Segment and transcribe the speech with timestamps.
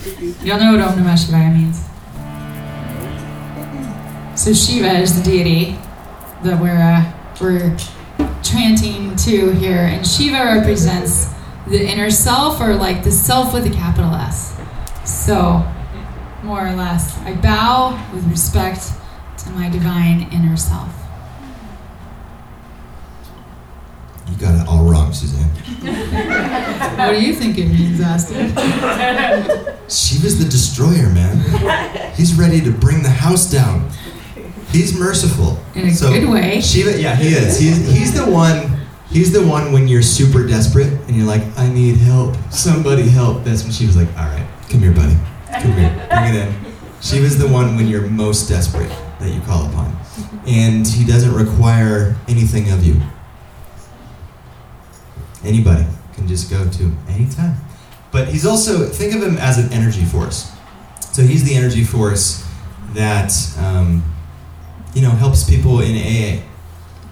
[0.00, 1.84] Y'all know what Om Namah Shivaya means.
[4.40, 5.76] So Shiva is the deity
[6.42, 7.76] that we're uh, we're
[8.42, 11.34] chanting to here, and Shiva represents
[11.66, 14.58] the inner self, or like the self with a capital S.
[15.04, 15.62] So,
[16.42, 18.92] more or less, I bow with respect
[19.38, 20.99] to my divine inner self.
[24.30, 25.50] You got it all wrong, Suzanne.
[27.00, 28.48] What do you think it means, Austin?
[29.88, 32.14] Shiva's the destroyer, man.
[32.14, 33.90] He's ready to bring the house down.
[34.70, 35.58] He's merciful.
[35.74, 36.60] In a good way.
[36.60, 37.58] Shiva, yeah, he is.
[37.58, 38.86] He's, he's the one.
[39.08, 42.36] He's the one when you're super desperate and you're like, I need help.
[42.52, 43.42] Somebody help.
[43.44, 45.16] That's when Shiva's like, all right, come here, buddy.
[45.52, 46.06] Come here.
[46.10, 46.54] Bring it in.
[47.00, 49.96] Shiva's the one when you're most desperate that you call upon.
[50.46, 53.00] And he doesn't require anything of you.
[55.44, 57.56] Anybody can just go to anytime.
[58.12, 60.52] But he's also, think of him as an energy force.
[61.12, 62.46] So he's the energy force
[62.94, 64.02] that, um,
[64.94, 66.42] you know, helps people in AA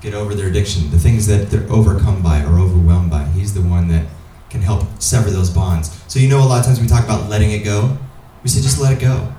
[0.00, 3.24] get over their addiction, the things that they're overcome by or overwhelmed by.
[3.26, 4.06] He's the one that
[4.50, 6.02] can help sever those bonds.
[6.08, 7.96] So, you know, a lot of times we talk about letting it go.
[8.42, 9.32] We say, just let it go.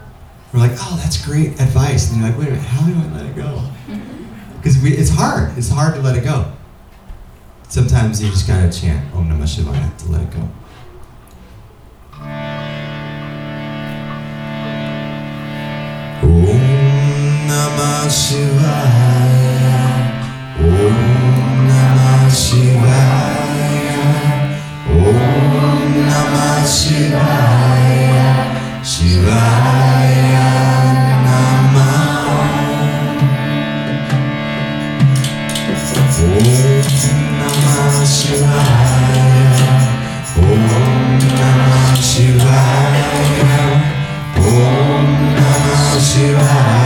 [0.54, 2.12] We're like, oh, that's great advice.
[2.12, 3.70] And you're like, wait a minute, how do I let it go?
[4.60, 5.58] Because it's hard.
[5.58, 6.52] It's hard to let it go.
[7.72, 10.42] Sometimes you just gotta chant Om Namah Shivaya to let it go.
[16.24, 16.62] Om
[17.46, 18.90] Namah Shivaya.
[20.58, 24.02] Om Namah Shivaya.
[24.90, 28.30] Om Namah Shivaya.
[28.82, 30.50] Shivaya
[31.22, 32.34] Namah.
[36.18, 37.39] Om
[38.14, 38.78] शिवरा
[40.44, 40.64] ॐ
[42.10, 43.02] शिवाय
[44.52, 45.06] ॐ
[46.10, 46.79] Shiva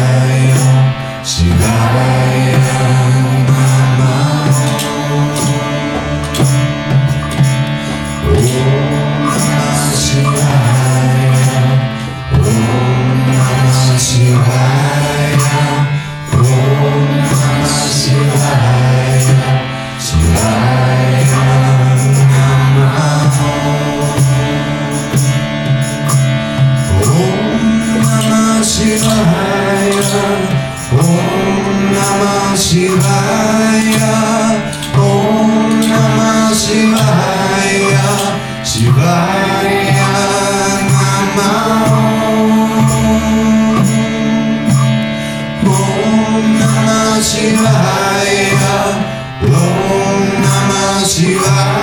[51.23, 51.83] Namah Shivaya.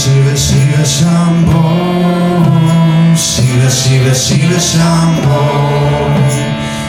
[0.00, 1.62] Shiva Shiva Shambho
[3.14, 5.42] Shiva Shiva Shiva Shambho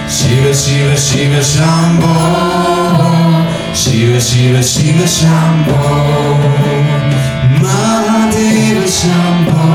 [0.07, 2.16] Shiva Shiva Shiva Shambho
[3.75, 5.75] Shiva Shiva Shiva Shambho
[7.59, 9.67] Mahadeva Shambho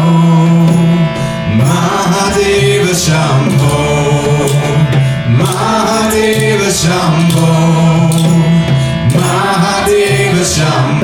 [1.60, 3.76] Mahadeva Shambho
[5.38, 7.52] Mahadeva Shambho
[9.12, 10.95] Mahadeva Shambho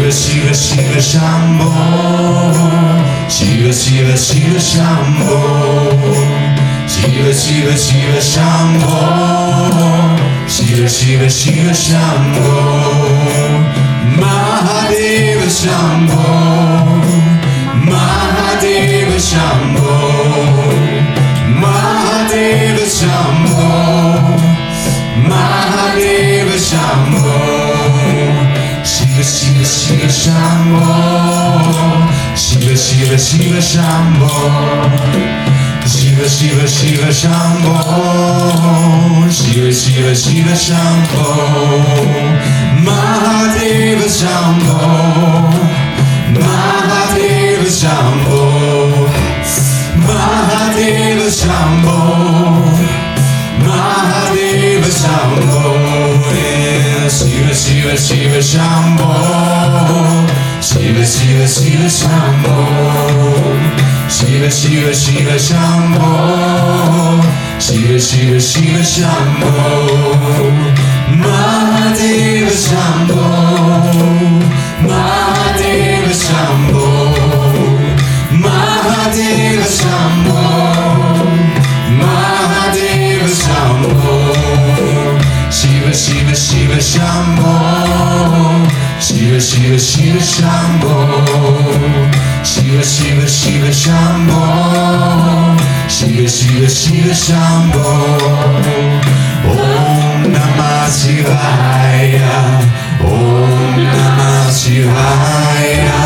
[0.00, 1.68] Shiva Shiva Shiva Shambho.
[3.28, 5.38] Shiva Shiva Shiva Shambho.
[6.88, 8.98] Shiva Shiva Shiva Shambho.
[10.48, 12.56] Shiva Shiva Shiva Shambho.
[14.16, 16.24] Mahadeva Shambho.
[17.84, 19.96] Mahadeva Shambho.
[21.60, 23.68] Mahadeva Shambho.
[25.28, 27.19] Mahadeva Shambho
[33.00, 34.28] Shiva Shiva Shambho.
[35.88, 37.74] Shiva Shiva Shiva Shambho.
[39.30, 41.24] Shiva Shiva Shiva Shambho.
[42.84, 44.76] Mahadeva Shambho.
[46.36, 48.42] Mahadeva Shambho.
[50.06, 51.98] Mahadeva Shambho.
[53.64, 55.62] Mahadeva Shambho.
[57.08, 59.10] Shiva Shiva Shiva Shambho.
[60.60, 62.89] Shiva Shiva Shiva Shambho
[64.20, 65.58] 喜乐喜乐喜乐香
[65.98, 67.24] 哦，
[67.58, 69.08] 喜乐喜乐喜乐香
[69.40, 69.46] 哦，
[71.16, 71.24] 马
[71.96, 72.76] 蒂的香
[73.08, 73.18] 哦，
[74.86, 74.92] 马
[75.56, 75.62] 蒂
[76.06, 76.28] 的香
[76.74, 76.76] 哦，
[78.32, 78.44] 马
[79.10, 79.16] 蒂
[79.56, 79.88] 的香
[80.28, 80.36] 哦，
[81.98, 82.02] 马
[82.74, 82.76] 蒂
[83.20, 83.48] 的香
[83.82, 85.18] 哦，
[85.50, 87.00] 喜乐喜乐喜乐香
[87.38, 87.48] 哦，
[89.00, 90.46] 喜乐喜乐喜乐香
[90.82, 92.09] 哦。
[92.50, 94.42] Shiva Shiva Shiva Shambho.
[95.88, 97.86] Shiva Shiva Shiva Shambho.
[99.46, 102.34] Om Namah Shivaya.
[103.06, 106.00] Om Namah Shivaya.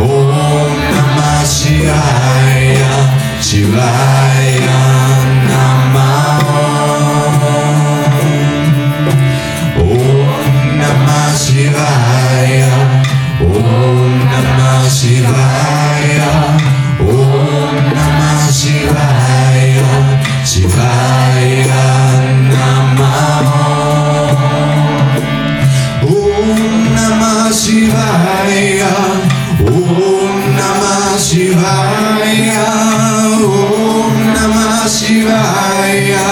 [0.00, 2.45] Om Namah Shivaya
[31.56, 32.68] Shivaya
[33.40, 36.26] Om Namah Shivaya